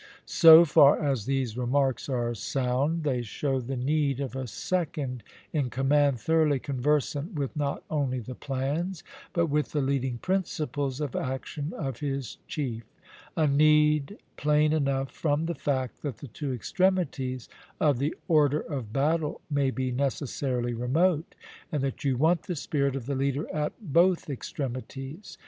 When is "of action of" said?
11.01-11.99